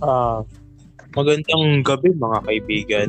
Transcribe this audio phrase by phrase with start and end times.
[0.00, 0.40] Ah,
[1.12, 3.08] magandang gabi mga kaibigan.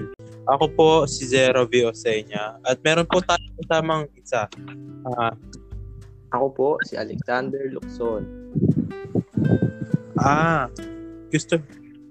[0.50, 1.88] Ako po si Zero V.
[1.88, 4.50] Osenya at meron po tayong kasamang isa.
[5.08, 5.32] Ah,
[6.32, 8.24] Ako po si Alexander Lukson.
[10.16, 10.68] ah,
[11.32, 11.60] gusto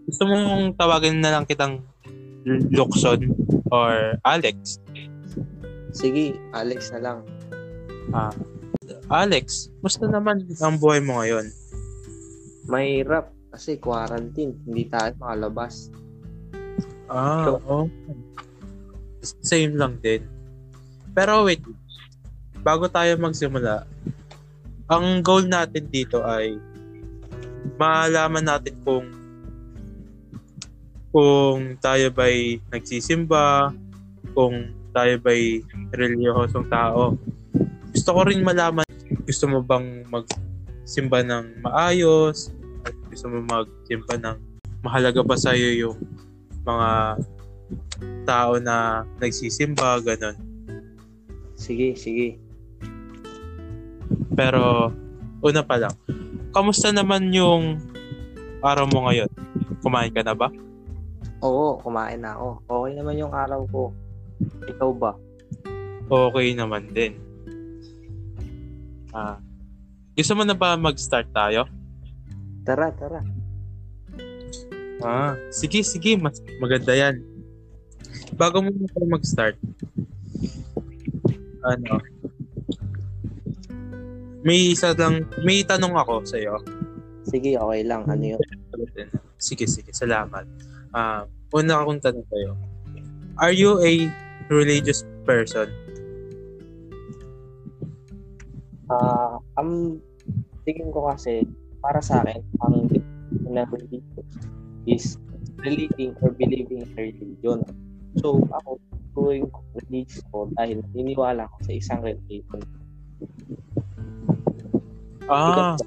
[0.04, 1.84] gusto mong tawagin na lang kitang
[2.72, 3.36] Luxon
[3.68, 4.80] or Alex.
[5.92, 7.18] Sige, Alex na lang.
[8.12, 8.32] Ah,
[9.12, 11.46] Alex, musta naman ang buhay mo ngayon?
[12.64, 14.56] Mahirap kasi quarantine.
[14.64, 15.92] Hindi tayo makalabas.
[17.12, 17.60] Ah, Ikaw?
[17.68, 17.86] oh.
[19.44, 20.24] Same lang din.
[21.12, 21.60] Pero wait,
[22.64, 23.84] bago tayo magsimula,
[24.88, 26.56] ang goal natin dito ay
[27.76, 29.04] malaman natin kung
[31.12, 33.76] kung tayo ba'y nagsisimba,
[34.32, 35.60] kung tayo ba'y
[35.92, 37.12] reliyosong tao.
[37.92, 38.88] Gusto ko rin malaman,
[39.28, 42.54] gusto mo bang magsimba ng maayos?
[42.84, 44.38] At gusto mo magsimba ng
[44.80, 45.98] mahalaga ba sa'yo yung
[46.64, 47.20] mga
[48.24, 50.36] tao na nagsisimba, ganun.
[51.56, 52.40] Sige, sige.
[54.32, 54.88] Pero,
[55.44, 55.94] una pa lang,
[56.56, 57.76] kamusta naman yung
[58.64, 59.28] araw mo ngayon?
[59.84, 60.48] Kumain ka na ba?
[61.40, 62.48] Oo, kumain na ako.
[62.68, 63.92] Okay naman yung araw ko.
[64.68, 65.12] Ikaw ba?
[66.08, 67.16] Okay naman din.
[69.10, 69.40] Ah,
[70.14, 71.64] gusto mo na ba mag-start tayo?
[72.64, 73.20] Tara, tara.
[75.00, 77.24] Ah, sige, sige, mas maganda yan.
[78.36, 78.70] Bago mo
[79.08, 79.56] mag-start,
[81.64, 82.00] ano,
[84.44, 86.56] may isa lang, may tanong ako sa iyo.
[87.28, 88.08] Sige, okay lang.
[88.08, 88.40] Ano yun?
[89.36, 90.44] Sige, sige, salamat.
[90.92, 92.52] Ah, una akong tanong sa'yo.
[93.40, 94.08] Are you a
[94.48, 95.68] religious person?
[98.90, 100.00] Ah, ang
[100.64, 101.44] tingin ko kasi,
[101.80, 102.88] para sa akin, ang
[103.50, 104.26] ng religion
[104.86, 105.18] is
[105.60, 107.60] relating or believing in religion.
[108.18, 108.80] So, ako,
[109.14, 112.60] tuloy ko religious ko dahil naniniwala ko sa isang religion.
[115.30, 115.78] Ah,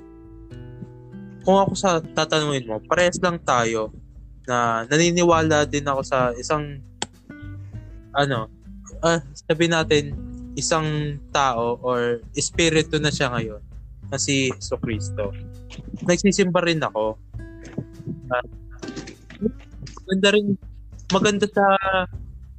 [1.44, 3.91] kung ako sa tatanungin mo, parehas lang tayo
[4.47, 6.79] na naniniwala din ako sa isang
[8.16, 8.47] ano,
[9.03, 10.16] ah, sabi natin
[10.53, 13.72] isang tao or espiritu na siya ngayon
[14.12, 15.31] na si Jesu Cristo.
[16.03, 17.16] Nagsisimba rin ako.
[18.31, 18.47] At
[20.03, 20.47] maganda rin
[21.12, 21.66] maganda sa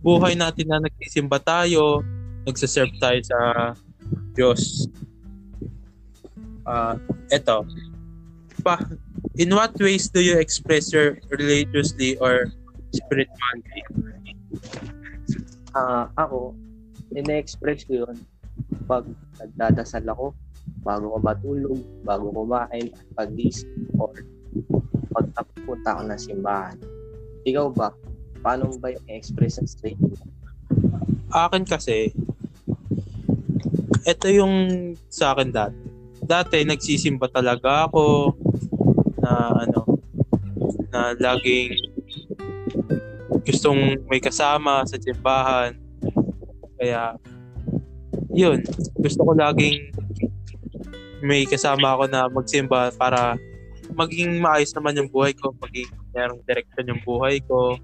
[0.05, 2.05] buhay natin na nagsisimba tayo,
[2.45, 3.39] nagsaserve tayo sa
[4.37, 4.89] Diyos.
[6.65, 6.97] Ah,
[7.29, 7.65] eto.
[8.65, 8.81] Pa,
[9.37, 12.49] in what ways do you express your religiously or
[12.93, 13.83] spirituality?
[15.75, 16.55] Ah, ako,
[17.13, 18.17] ine-express ko yun
[18.87, 19.05] pag
[19.41, 20.37] nagdadasal ako,
[20.85, 24.13] bago ko matulog, bago kumain, pag-gising, or
[25.17, 26.77] pag napupunta ako ng simbahan.
[27.49, 27.89] Ikaw ba?
[28.45, 30.29] Paano ba yung express ang sarili mo?
[31.33, 32.13] Akin kasi,
[34.05, 34.55] ito yung
[35.09, 35.81] sa akin dati.
[36.25, 38.37] Dati, nagsisimba talaga ako
[39.25, 39.33] na
[39.65, 39.81] ano,
[40.93, 41.73] na laging
[43.45, 45.77] gustong may kasama sa simbahan.
[46.77, 47.17] Kaya,
[48.33, 48.61] yun,
[49.01, 49.93] gusto ko laging
[51.25, 53.41] may kasama ako na magsimba para
[53.97, 57.81] maging maayos naman yung buhay ko, maging merong direction yung buhay ko.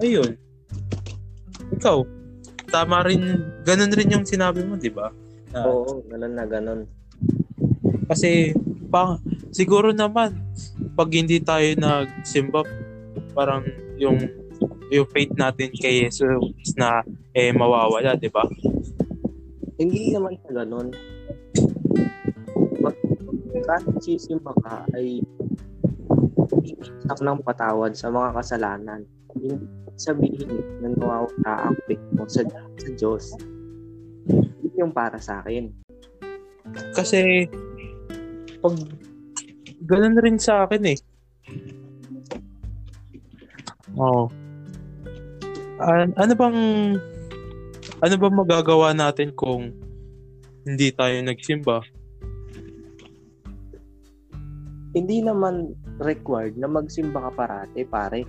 [0.00, 0.40] Ayun.
[1.76, 2.00] Ikaw,
[2.72, 5.12] tama rin, ganun rin yung sinabi mo, di ba?
[5.52, 6.80] Na, Oo, ganun na ganun.
[8.08, 8.56] Kasi,
[8.88, 9.20] pa,
[9.52, 10.32] siguro naman,
[10.96, 12.64] pag hindi tayo nagsimba,
[13.36, 13.62] parang
[14.00, 14.18] yung
[14.90, 18.42] yung faith natin kay Jesus na eh mawawala, di ba?
[19.78, 20.90] Hindi naman sa ganun.
[23.50, 25.22] Kahit sisimba ka ay
[26.62, 29.00] iisak ng patawad sa mga kasalanan.
[29.34, 29.58] Hindi
[30.00, 33.36] sabihin na nawawala ang faith mo sa, sa Diyos.
[34.64, 35.68] Yun yung para sa akin.
[36.94, 37.50] Kasi,
[38.62, 38.74] pag
[39.84, 40.98] ganun rin sa akin eh.
[43.98, 44.30] Oo.
[45.80, 46.58] An- ano bang
[48.00, 49.72] ano bang magagawa natin kung
[50.64, 51.84] hindi tayo nagsimba?
[54.90, 58.26] Hindi naman required na magsimba ka parate, pare.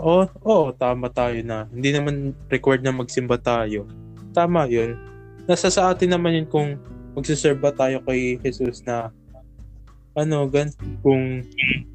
[0.00, 1.70] Oo, oh, tama tayo na.
[1.70, 3.86] Hindi naman required na magsimba tayo.
[4.34, 4.98] Tama 'yun.
[5.46, 6.68] Nasa sa atin naman yun kung
[7.14, 9.14] magsiserve ba tayo kay Jesus na
[10.14, 10.70] ano, gan
[11.02, 11.42] kung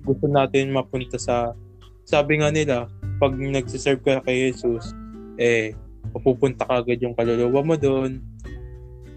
[0.03, 1.55] gusto natin mapunta sa
[2.03, 2.89] sabi nga nila,
[3.19, 4.95] pag nagsiserve ka kay Jesus,
[5.37, 5.77] eh,
[6.11, 8.19] mapupunta ka agad yung kaluluwa mo doon.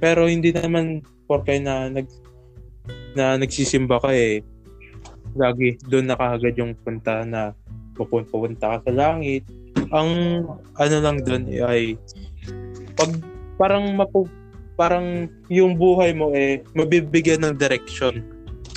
[0.02, 1.00] Pero hindi naman
[1.32, 2.04] porke na nag
[3.16, 4.44] na nagsisimba ka eh,
[5.32, 7.56] lagi doon nakahagad yung punta na
[7.96, 9.48] pupunta, pupunta ka sa langit.
[9.88, 10.44] Ang
[10.76, 11.96] ano lang doon ay
[12.92, 13.08] pag
[13.56, 14.28] parang mapu,
[14.76, 18.20] parang yung buhay mo eh mabibigyan ng direction.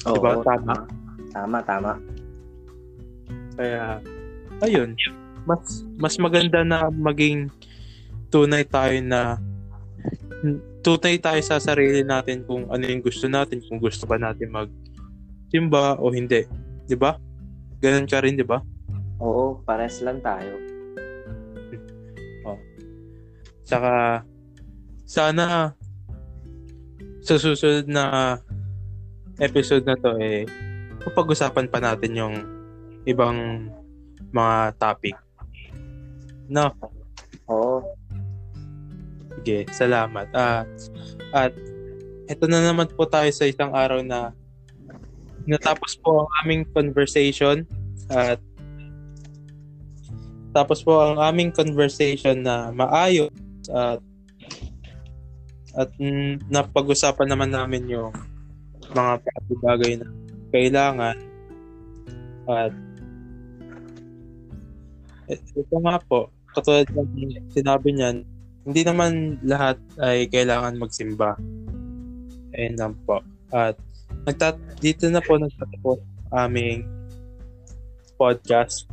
[0.08, 0.40] Oo, Diba?
[0.48, 0.76] Tama.
[1.36, 1.94] Tama, tama.
[3.60, 4.00] Kaya
[4.64, 4.96] ayun,
[5.44, 7.52] mas mas maganda na maging
[8.32, 9.40] tunay tayo na
[10.86, 14.70] tunay tayo sa sarili natin kung ano yung gusto natin, kung gusto ba natin mag
[15.50, 16.46] simba o hindi.
[16.86, 17.18] 'Di ba?
[17.82, 18.62] Ganun ka rin, 'di ba?
[19.18, 20.76] Oo, pares lang tayo.
[23.66, 24.22] Saka
[25.10, 25.74] sana
[27.26, 28.38] sa susunod na
[29.42, 30.46] episode na to eh
[31.02, 32.36] pag-usapan pa natin yung
[33.10, 33.70] ibang
[34.30, 35.18] mga topic.
[36.46, 36.70] No.
[39.46, 40.26] Sige, salamat.
[40.34, 40.66] Ah,
[41.30, 41.54] at
[42.26, 44.34] ito na naman po tayo sa isang araw na
[45.46, 47.62] natapos po ang aming conversation
[48.10, 48.42] at
[50.50, 53.30] tapos po ang aming conversation na maayos
[53.70, 54.02] at
[55.78, 58.10] at mm, napag-usapan naman namin yung
[58.98, 59.22] mga
[59.62, 60.10] bagay na
[60.50, 61.18] kailangan
[62.50, 62.74] at
[65.30, 68.26] ito nga po katulad ng sinabi niyan
[68.66, 71.38] hindi naman lahat ay kailangan magsimba.
[72.58, 73.22] Ayun lang po.
[73.54, 73.78] At
[74.26, 76.02] nagtat dito na po nagtatapos
[76.34, 76.82] aming
[78.18, 78.90] podcast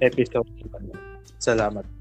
[0.00, 0.48] episode.
[1.36, 1.99] Salamat